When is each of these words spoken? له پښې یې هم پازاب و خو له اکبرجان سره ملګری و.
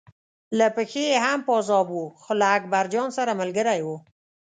له 0.57 0.67
پښې 0.75 1.03
یې 1.09 1.17
هم 1.25 1.39
پازاب 1.47 1.87
و 1.93 1.99
خو 2.21 2.31
له 2.41 2.47
اکبرجان 2.57 3.09
سره 3.17 3.37
ملګری 3.41 3.81
و. 3.83 3.87